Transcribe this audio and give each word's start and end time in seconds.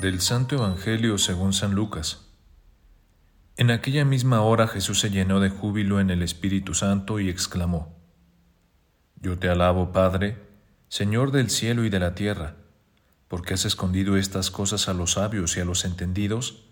Del 0.00 0.20
Santo 0.20 0.54
Evangelio 0.54 1.18
según 1.18 1.52
San 1.52 1.74
Lucas. 1.74 2.28
En 3.56 3.72
aquella 3.72 4.04
misma 4.04 4.42
hora 4.42 4.68
Jesús 4.68 5.00
se 5.00 5.10
llenó 5.10 5.40
de 5.40 5.50
júbilo 5.50 5.98
en 5.98 6.10
el 6.10 6.22
Espíritu 6.22 6.72
Santo 6.72 7.18
y 7.18 7.28
exclamó, 7.28 7.98
Yo 9.16 9.36
te 9.40 9.48
alabo, 9.48 9.90
Padre, 9.90 10.36
Señor 10.86 11.32
del 11.32 11.50
cielo 11.50 11.84
y 11.84 11.90
de 11.90 11.98
la 11.98 12.14
tierra, 12.14 12.54
porque 13.26 13.54
has 13.54 13.64
escondido 13.64 14.16
estas 14.16 14.52
cosas 14.52 14.88
a 14.88 14.94
los 14.94 15.14
sabios 15.14 15.56
y 15.56 15.60
a 15.62 15.64
los 15.64 15.84
entendidos, 15.84 16.62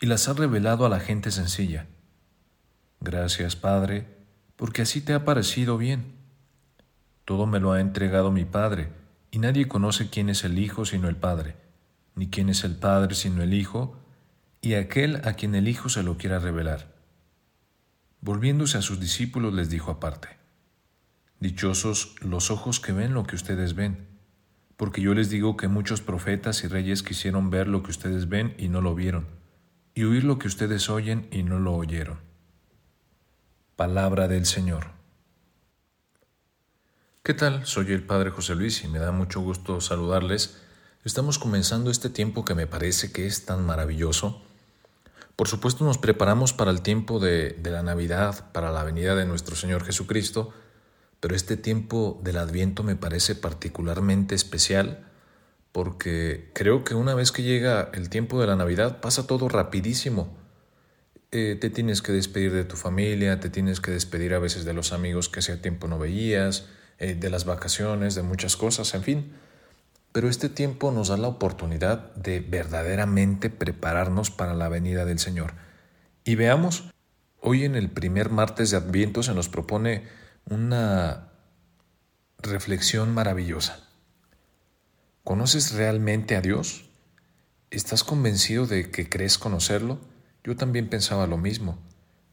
y 0.00 0.06
las 0.06 0.28
has 0.28 0.38
revelado 0.38 0.86
a 0.86 0.88
la 0.88 1.00
gente 1.00 1.30
sencilla. 1.30 1.86
Gracias, 3.00 3.56
Padre, 3.56 4.06
porque 4.56 4.80
así 4.80 5.02
te 5.02 5.12
ha 5.12 5.26
parecido 5.26 5.76
bien. 5.76 6.14
Todo 7.26 7.44
me 7.44 7.60
lo 7.60 7.72
ha 7.72 7.80
entregado 7.82 8.30
mi 8.30 8.46
Padre, 8.46 8.88
y 9.30 9.38
nadie 9.38 9.68
conoce 9.68 10.08
quién 10.08 10.30
es 10.30 10.44
el 10.44 10.58
Hijo 10.58 10.86
sino 10.86 11.10
el 11.10 11.16
Padre 11.16 11.68
ni 12.20 12.28
quién 12.28 12.50
es 12.50 12.64
el 12.64 12.76
Padre 12.76 13.14
sino 13.14 13.42
el 13.42 13.54
Hijo, 13.54 13.96
y 14.60 14.74
aquel 14.74 15.26
a 15.26 15.32
quien 15.32 15.54
el 15.54 15.68
Hijo 15.68 15.88
se 15.88 16.02
lo 16.02 16.18
quiera 16.18 16.38
revelar. 16.38 16.94
Volviéndose 18.20 18.76
a 18.76 18.82
sus 18.82 19.00
discípulos 19.00 19.54
les 19.54 19.70
dijo 19.70 19.90
aparte, 19.90 20.28
Dichosos 21.38 22.16
los 22.20 22.50
ojos 22.50 22.78
que 22.78 22.92
ven 22.92 23.14
lo 23.14 23.24
que 23.24 23.36
ustedes 23.36 23.74
ven, 23.74 24.06
porque 24.76 25.00
yo 25.00 25.14
les 25.14 25.30
digo 25.30 25.56
que 25.56 25.68
muchos 25.68 26.02
profetas 26.02 26.62
y 26.62 26.68
reyes 26.68 27.02
quisieron 27.02 27.48
ver 27.48 27.68
lo 27.68 27.82
que 27.82 27.90
ustedes 27.90 28.28
ven 28.28 28.54
y 28.58 28.68
no 28.68 28.82
lo 28.82 28.94
vieron, 28.94 29.26
y 29.94 30.04
oír 30.04 30.24
lo 30.24 30.38
que 30.38 30.48
ustedes 30.48 30.90
oyen 30.90 31.26
y 31.30 31.42
no 31.42 31.58
lo 31.58 31.72
oyeron. 31.72 32.18
Palabra 33.76 34.28
del 34.28 34.44
Señor. 34.44 34.88
¿Qué 37.22 37.32
tal? 37.32 37.64
Soy 37.64 37.90
el 37.92 38.02
Padre 38.02 38.28
José 38.28 38.54
Luis 38.56 38.84
y 38.84 38.88
me 38.88 38.98
da 38.98 39.10
mucho 39.10 39.40
gusto 39.40 39.80
saludarles 39.80 40.60
Estamos 41.02 41.38
comenzando 41.38 41.90
este 41.90 42.10
tiempo 42.10 42.44
que 42.44 42.54
me 42.54 42.66
parece 42.66 43.10
que 43.10 43.26
es 43.26 43.46
tan 43.46 43.64
maravilloso. 43.64 44.42
Por 45.34 45.48
supuesto 45.48 45.82
nos 45.82 45.96
preparamos 45.96 46.52
para 46.52 46.70
el 46.70 46.82
tiempo 46.82 47.18
de, 47.18 47.58
la 47.64 47.82
Navidad, 47.82 48.52
para 48.52 48.70
la 48.70 48.84
venida 48.84 49.14
de 49.14 49.24
nuestro 49.24 49.56
Señor 49.56 49.82
Jesucristo, 49.82 50.52
pero 51.18 51.34
este 51.34 51.56
tiempo 51.56 52.20
del 52.22 52.36
Adviento 52.36 52.82
me 52.82 52.96
parece 52.96 53.34
particularmente 53.34 54.34
especial 54.34 55.06
porque 55.72 56.50
creo 56.52 56.84
que 56.84 56.94
una 56.94 57.14
vez 57.14 57.32
que 57.32 57.44
llega 57.44 57.90
el 57.94 58.10
tiempo 58.10 58.38
de 58.38 58.48
la 58.48 58.56
Navidad 58.56 59.00
pasa 59.00 59.26
todo 59.26 59.48
rapidísimo. 59.48 60.36
Eh, 61.30 61.56
te 61.58 61.70
tienes 61.70 62.02
que 62.02 62.12
despedir 62.12 62.52
de 62.52 62.64
tu 62.64 62.76
familia, 62.76 63.40
te 63.40 63.48
tienes 63.48 63.80
que 63.80 63.90
despedir 63.90 64.34
a 64.34 64.38
veces 64.38 64.66
de 64.66 64.74
los 64.74 64.92
amigos 64.92 65.30
que 65.30 65.38
hacía 65.38 65.62
tiempo 65.62 65.88
no 65.88 65.98
veías, 65.98 66.66
eh, 66.98 67.14
de 67.14 67.30
las 67.30 67.46
vacaciones, 67.46 68.14
de 68.14 68.22
muchas 68.22 68.58
cosas, 68.58 68.92
en 68.92 69.02
fin. 69.02 69.32
Pero 70.12 70.28
este 70.28 70.48
tiempo 70.48 70.90
nos 70.90 71.08
da 71.08 71.16
la 71.16 71.28
oportunidad 71.28 72.12
de 72.14 72.40
verdaderamente 72.40 73.48
prepararnos 73.50 74.30
para 74.30 74.54
la 74.54 74.68
venida 74.68 75.04
del 75.04 75.18
Señor. 75.18 75.54
Y 76.24 76.34
veamos, 76.34 76.90
hoy 77.40 77.64
en 77.64 77.76
el 77.76 77.90
primer 77.90 78.30
martes 78.30 78.70
de 78.70 78.76
Adviento 78.76 79.22
se 79.22 79.34
nos 79.34 79.48
propone 79.48 80.04
una 80.48 81.28
reflexión 82.38 83.14
maravillosa. 83.14 83.86
¿Conoces 85.22 85.72
realmente 85.72 86.34
a 86.34 86.40
Dios? 86.40 86.90
¿Estás 87.70 88.02
convencido 88.02 88.66
de 88.66 88.90
que 88.90 89.08
crees 89.08 89.38
conocerlo? 89.38 90.00
Yo 90.42 90.56
también 90.56 90.88
pensaba 90.88 91.26
lo 91.26 91.36
mismo, 91.36 91.78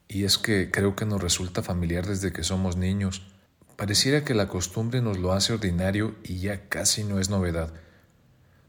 y 0.07 0.23
es 0.23 0.37
que 0.37 0.71
creo 0.71 0.95
que 0.95 1.05
nos 1.05 1.21
resulta 1.21 1.61
familiar 1.61 2.07
desde 2.07 2.31
que 2.31 2.43
somos 2.43 2.77
niños 2.77 3.27
Pareciera 3.77 4.25
que 4.25 4.33
la 4.33 4.47
costumbre 4.47 5.01
nos 5.01 5.19
lo 5.19 5.33
hace 5.33 5.53
ordinario 5.53 6.15
y 6.23 6.39
ya 6.39 6.67
casi 6.67 7.03
no 7.03 7.19
es 7.19 7.29
novedad. 7.29 7.71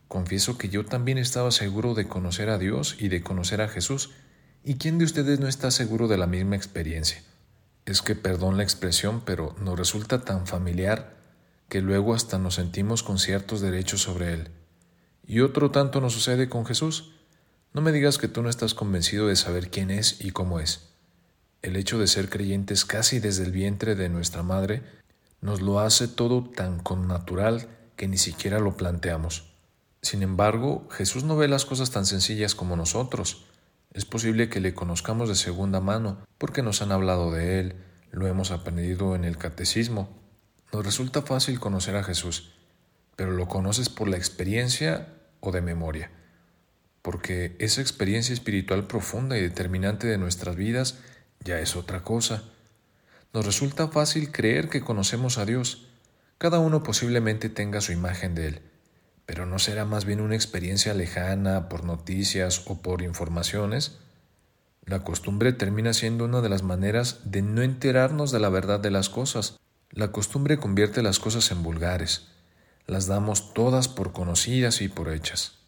Confieso 0.06 0.58
que 0.58 0.68
yo 0.68 0.84
también 0.84 1.16
estaba 1.16 1.50
seguro 1.50 1.94
de 1.94 2.06
conocer 2.06 2.50
a 2.50 2.58
Dios 2.58 2.94
y 2.98 3.08
de 3.08 3.22
conocer 3.22 3.62
a 3.62 3.68
Jesús. 3.68 4.10
¿Y 4.62 4.74
quién 4.74 4.98
de 4.98 5.06
ustedes 5.06 5.40
no 5.40 5.48
está 5.48 5.70
seguro 5.70 6.08
de 6.08 6.18
la 6.18 6.26
misma 6.26 6.56
experiencia? 6.56 7.22
Es 7.86 8.02
que, 8.02 8.16
perdón 8.16 8.58
la 8.58 8.64
expresión, 8.64 9.22
pero 9.24 9.56
nos 9.58 9.78
resulta 9.78 10.26
tan 10.26 10.46
familiar 10.46 11.16
que 11.70 11.80
luego 11.80 12.14
hasta 12.14 12.38
nos 12.38 12.56
sentimos 12.56 13.02
con 13.02 13.18
ciertos 13.18 13.62
derechos 13.62 14.02
sobre 14.02 14.34
Él. 14.34 14.48
Y 15.26 15.40
otro 15.40 15.70
tanto 15.70 16.02
nos 16.02 16.12
sucede 16.12 16.50
con 16.50 16.66
Jesús. 16.66 17.14
No 17.72 17.80
me 17.80 17.92
digas 17.92 18.18
que 18.18 18.28
tú 18.28 18.42
no 18.42 18.50
estás 18.50 18.74
convencido 18.74 19.28
de 19.28 19.36
saber 19.36 19.70
quién 19.70 19.90
es 19.90 20.20
y 20.20 20.32
cómo 20.32 20.60
es. 20.60 20.90
El 21.60 21.76
hecho 21.76 21.98
de 21.98 22.06
ser 22.06 22.28
creyentes 22.28 22.84
casi 22.84 23.20
desde 23.20 23.44
el 23.44 23.52
vientre 23.52 23.94
de 23.94 24.08
nuestra 24.08 24.42
madre 24.42 24.97
nos 25.40 25.60
lo 25.60 25.80
hace 25.80 26.08
todo 26.08 26.44
tan 26.44 26.80
connatural 26.80 27.68
que 27.96 28.08
ni 28.08 28.18
siquiera 28.18 28.58
lo 28.58 28.76
planteamos. 28.76 29.52
Sin 30.02 30.22
embargo, 30.22 30.88
Jesús 30.90 31.24
no 31.24 31.36
ve 31.36 31.48
las 31.48 31.64
cosas 31.64 31.90
tan 31.90 32.06
sencillas 32.06 32.54
como 32.54 32.76
nosotros. 32.76 33.46
Es 33.92 34.04
posible 34.04 34.48
que 34.48 34.60
le 34.60 34.74
conozcamos 34.74 35.28
de 35.28 35.34
segunda 35.34 35.80
mano, 35.80 36.18
porque 36.38 36.62
nos 36.62 36.82
han 36.82 36.92
hablado 36.92 37.32
de 37.32 37.60
Él, 37.60 37.74
lo 38.10 38.26
hemos 38.26 38.50
aprendido 38.50 39.14
en 39.14 39.24
el 39.24 39.36
catecismo. 39.36 40.08
Nos 40.72 40.84
resulta 40.84 41.22
fácil 41.22 41.58
conocer 41.58 41.96
a 41.96 42.04
Jesús, 42.04 42.52
pero 43.16 43.32
lo 43.32 43.48
conoces 43.48 43.88
por 43.88 44.08
la 44.08 44.16
experiencia 44.16 45.14
o 45.40 45.50
de 45.50 45.62
memoria, 45.62 46.10
porque 47.02 47.56
esa 47.58 47.80
experiencia 47.80 48.32
espiritual 48.32 48.86
profunda 48.86 49.36
y 49.38 49.40
determinante 49.40 50.06
de 50.06 50.18
nuestras 50.18 50.56
vidas 50.56 50.98
ya 51.42 51.58
es 51.58 51.74
otra 51.76 52.02
cosa. 52.02 52.44
Nos 53.34 53.44
resulta 53.44 53.88
fácil 53.88 54.32
creer 54.32 54.70
que 54.70 54.80
conocemos 54.80 55.36
a 55.36 55.44
Dios. 55.44 55.86
Cada 56.38 56.60
uno 56.60 56.82
posiblemente 56.82 57.50
tenga 57.50 57.82
su 57.82 57.92
imagen 57.92 58.34
de 58.34 58.48
Él, 58.48 58.62
pero 59.26 59.44
¿no 59.44 59.58
será 59.58 59.84
más 59.84 60.06
bien 60.06 60.22
una 60.22 60.34
experiencia 60.34 60.94
lejana 60.94 61.68
por 61.68 61.84
noticias 61.84 62.62
o 62.66 62.80
por 62.80 63.02
informaciones? 63.02 63.98
La 64.86 65.04
costumbre 65.04 65.52
termina 65.52 65.92
siendo 65.92 66.24
una 66.24 66.40
de 66.40 66.48
las 66.48 66.62
maneras 66.62 67.20
de 67.24 67.42
no 67.42 67.60
enterarnos 67.60 68.30
de 68.32 68.40
la 68.40 68.48
verdad 68.48 68.80
de 68.80 68.90
las 68.90 69.10
cosas. 69.10 69.58
La 69.90 70.10
costumbre 70.10 70.56
convierte 70.56 71.02
las 71.02 71.18
cosas 71.18 71.50
en 71.50 71.62
vulgares. 71.62 72.28
Las 72.86 73.06
damos 73.06 73.52
todas 73.52 73.88
por 73.88 74.12
conocidas 74.12 74.80
y 74.80 74.88
por 74.88 75.12
hechas. 75.12 75.58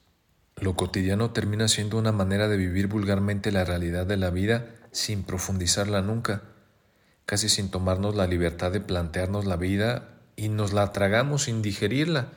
Lo 0.57 0.77
cotidiano 0.77 1.33
termina 1.33 1.69
siendo 1.69 1.99
una 1.99 2.13
manera 2.13 2.49
de 2.49 2.57
vivir 2.57 2.87
vulgarmente 2.87 3.53
la 3.53 3.67
realidad 3.67 4.07
de 4.07 4.17
la 4.17 4.31
vida 4.31 4.71
sin 4.93 5.25
profundizarla 5.25 6.01
nunca 6.01 6.43
casi 7.31 7.49
sin 7.49 7.71
tomarnos 7.71 8.17
la 8.17 8.27
libertad 8.27 8.73
de 8.73 8.81
plantearnos 8.81 9.45
la 9.45 9.55
vida 9.55 10.19
y 10.35 10.49
nos 10.49 10.73
la 10.73 10.91
tragamos 10.91 11.45
sin 11.45 11.63
digerirla. 11.63 12.33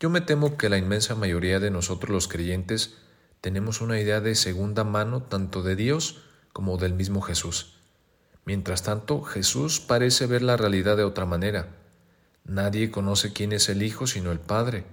Yo 0.00 0.10
me 0.10 0.20
temo 0.20 0.56
que 0.56 0.68
la 0.68 0.78
inmensa 0.78 1.14
mayoría 1.14 1.60
de 1.60 1.70
nosotros 1.70 2.10
los 2.10 2.26
creyentes 2.26 2.96
tenemos 3.40 3.80
una 3.80 4.00
idea 4.00 4.20
de 4.20 4.34
segunda 4.34 4.82
mano 4.82 5.22
tanto 5.22 5.62
de 5.62 5.76
Dios 5.76 6.22
como 6.52 6.76
del 6.76 6.92
mismo 6.92 7.20
Jesús. 7.20 7.76
Mientras 8.44 8.82
tanto, 8.82 9.22
Jesús 9.22 9.78
parece 9.78 10.26
ver 10.26 10.42
la 10.42 10.56
realidad 10.56 10.96
de 10.96 11.04
otra 11.04 11.24
manera. 11.24 11.68
Nadie 12.42 12.90
conoce 12.90 13.32
quién 13.32 13.52
es 13.52 13.68
el 13.68 13.80
Hijo 13.80 14.08
sino 14.08 14.32
el 14.32 14.40
Padre, 14.40 14.86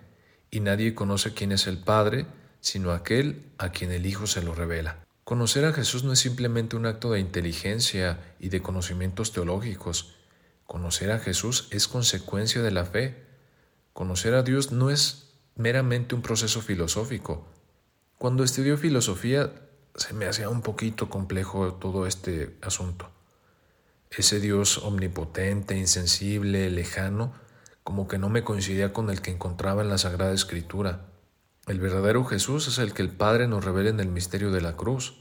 y 0.52 0.60
nadie 0.60 0.94
conoce 0.94 1.34
quién 1.34 1.52
es 1.52 1.66
el 1.66 1.80
Padre 1.80 2.28
sino 2.62 2.92
aquel 2.92 3.52
a 3.58 3.72
quien 3.72 3.92
el 3.92 4.06
Hijo 4.06 4.28
se 4.28 4.44
lo 4.44 4.54
revela. 4.54 5.07
Conocer 5.28 5.66
a 5.66 5.74
Jesús 5.74 6.06
no 6.06 6.14
es 6.14 6.20
simplemente 6.20 6.78
un 6.78 6.86
acto 6.86 7.12
de 7.12 7.20
inteligencia 7.20 8.18
y 8.40 8.48
de 8.48 8.62
conocimientos 8.62 9.34
teológicos. 9.34 10.16
Conocer 10.66 11.12
a 11.12 11.20
Jesús 11.20 11.68
es 11.72 11.90
consecuencia 11.90 12.62
de 12.62 12.72
la 12.72 12.86
fe. 12.86 13.26
Conocer 13.92 14.36
a 14.36 14.44
Dios 14.44 14.72
no 14.72 14.90
es 14.90 15.34
meramente 15.58 16.16
un 16.16 16.22
proceso 16.22 16.62
filosófico. 16.62 17.46
Cuando 18.18 18.46
estudió 18.46 18.78
filosofía 18.78 19.52
se 19.96 20.14
me 20.14 20.28
hacía 20.28 20.48
un 20.48 20.62
poquito 20.62 21.10
complejo 21.10 21.74
todo 21.74 22.08
este 22.08 22.56
asunto. 22.62 23.10
Ese 24.10 24.40
Dios 24.40 24.78
omnipotente, 24.78 25.76
insensible, 25.76 26.70
lejano, 26.72 27.34
como 27.84 28.08
que 28.08 28.18
no 28.18 28.30
me 28.30 28.46
coincidía 28.46 28.94
con 28.94 29.10
el 29.10 29.22
que 29.22 29.32
encontraba 29.32 29.82
en 29.82 29.90
la 29.90 29.98
Sagrada 29.98 30.32
Escritura. 30.32 31.02
El 31.68 31.82
verdadero 31.82 32.24
Jesús 32.24 32.70
es 32.70 32.78
el 32.78 32.94
que 32.94 33.02
el 33.02 33.10
Padre 33.10 33.46
nos 33.50 33.66
revela 33.66 33.90
en 33.90 34.00
el 34.00 34.08
misterio 34.08 34.52
de 34.52 34.62
la 34.62 34.78
cruz. 34.78 35.16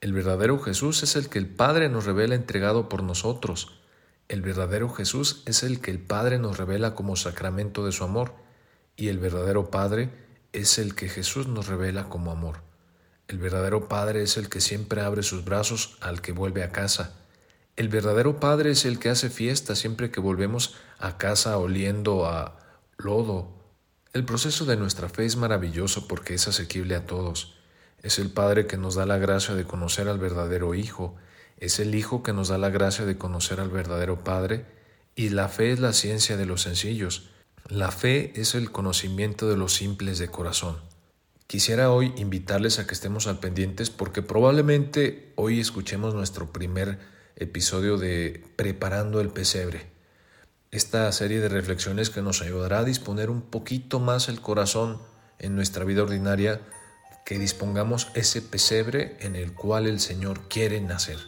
El 0.00 0.12
verdadero 0.12 0.58
Jesús 0.58 1.04
es 1.04 1.14
el 1.14 1.28
que 1.28 1.38
el 1.38 1.46
Padre 1.46 1.88
nos 1.88 2.06
revela 2.06 2.34
entregado 2.34 2.88
por 2.88 3.04
nosotros. 3.04 3.78
El 4.28 4.42
verdadero 4.42 4.88
Jesús 4.88 5.44
es 5.46 5.62
el 5.62 5.80
que 5.80 5.92
el 5.92 6.00
Padre 6.00 6.40
nos 6.40 6.58
revela 6.58 6.96
como 6.96 7.14
sacramento 7.14 7.86
de 7.86 7.92
su 7.92 8.02
amor. 8.02 8.34
Y 8.96 9.10
el 9.10 9.20
verdadero 9.20 9.70
Padre 9.70 10.10
es 10.52 10.78
el 10.78 10.96
que 10.96 11.08
Jesús 11.08 11.46
nos 11.46 11.68
revela 11.68 12.08
como 12.08 12.32
amor. 12.32 12.62
El 13.28 13.38
verdadero 13.38 13.88
Padre 13.88 14.22
es 14.24 14.36
el 14.36 14.48
que 14.48 14.60
siempre 14.60 15.02
abre 15.02 15.22
sus 15.22 15.44
brazos 15.44 15.98
al 16.00 16.20
que 16.20 16.32
vuelve 16.32 16.64
a 16.64 16.72
casa. 16.72 17.14
El 17.76 17.88
verdadero 17.90 18.40
Padre 18.40 18.72
es 18.72 18.86
el 18.86 18.98
que 18.98 19.10
hace 19.10 19.30
fiesta 19.30 19.76
siempre 19.76 20.10
que 20.10 20.18
volvemos 20.18 20.74
a 20.98 21.16
casa 21.16 21.58
oliendo 21.58 22.26
a 22.26 22.58
lodo 22.96 23.55
el 24.16 24.24
proceso 24.24 24.64
de 24.64 24.78
nuestra 24.78 25.10
fe 25.10 25.26
es 25.26 25.36
maravilloso 25.36 26.08
porque 26.08 26.32
es 26.32 26.48
asequible 26.48 26.94
a 26.94 27.04
todos. 27.04 27.54
Es 28.02 28.18
el 28.18 28.30
Padre 28.30 28.66
que 28.66 28.78
nos 28.78 28.94
da 28.94 29.04
la 29.04 29.18
gracia 29.18 29.54
de 29.54 29.66
conocer 29.66 30.08
al 30.08 30.18
verdadero 30.18 30.74
Hijo, 30.74 31.16
es 31.58 31.80
el 31.80 31.94
Hijo 31.94 32.22
que 32.22 32.32
nos 32.32 32.48
da 32.48 32.56
la 32.56 32.70
gracia 32.70 33.04
de 33.04 33.18
conocer 33.18 33.60
al 33.60 33.68
verdadero 33.68 34.24
Padre, 34.24 34.64
y 35.14 35.28
la 35.28 35.48
fe 35.50 35.70
es 35.70 35.80
la 35.80 35.92
ciencia 35.92 36.38
de 36.38 36.46
los 36.46 36.62
sencillos. 36.62 37.28
La 37.68 37.90
fe 37.90 38.32
es 38.36 38.54
el 38.54 38.72
conocimiento 38.72 39.50
de 39.50 39.58
los 39.58 39.74
simples 39.74 40.18
de 40.18 40.28
corazón. 40.28 40.78
Quisiera 41.46 41.90
hoy 41.90 42.14
invitarles 42.16 42.78
a 42.78 42.86
que 42.86 42.94
estemos 42.94 43.26
al 43.26 43.38
pendientes 43.38 43.90
porque 43.90 44.22
probablemente 44.22 45.32
hoy 45.36 45.60
escuchemos 45.60 46.14
nuestro 46.14 46.52
primer 46.52 46.98
episodio 47.36 47.98
de 47.98 48.44
Preparando 48.56 49.20
el 49.20 49.28
pesebre 49.28 49.95
esta 50.76 51.10
serie 51.12 51.40
de 51.40 51.48
reflexiones 51.48 52.10
que 52.10 52.22
nos 52.22 52.42
ayudará 52.42 52.80
a 52.80 52.84
disponer 52.84 53.30
un 53.30 53.40
poquito 53.40 53.98
más 53.98 54.28
el 54.28 54.40
corazón 54.40 55.00
en 55.38 55.56
nuestra 55.56 55.84
vida 55.84 56.02
ordinaria, 56.02 56.60
que 57.24 57.38
dispongamos 57.38 58.08
ese 58.14 58.42
pesebre 58.42 59.16
en 59.20 59.36
el 59.36 59.54
cual 59.54 59.86
el 59.86 60.00
Señor 60.00 60.48
quiere 60.48 60.80
nacer. 60.80 61.18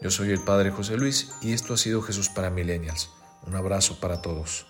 Yo 0.00 0.10
soy 0.10 0.30
el 0.30 0.42
Padre 0.42 0.70
José 0.70 0.96
Luis 0.96 1.32
y 1.42 1.52
esto 1.52 1.74
ha 1.74 1.76
sido 1.76 2.02
Jesús 2.02 2.28
para 2.28 2.50
Millennials. 2.50 3.10
Un 3.46 3.54
abrazo 3.54 4.00
para 4.00 4.22
todos. 4.22 4.66